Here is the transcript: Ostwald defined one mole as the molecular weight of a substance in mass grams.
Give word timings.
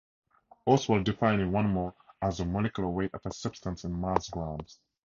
Ostwald 0.65 1.03
defined 1.03 1.53
one 1.53 1.71
mole 1.75 1.93
as 2.23 2.39
the 2.39 2.45
molecular 2.45 2.89
weight 2.89 3.13
of 3.13 3.23
a 3.23 3.31
substance 3.31 3.83
in 3.83 4.01
mass 4.01 4.29
grams. 4.31 4.79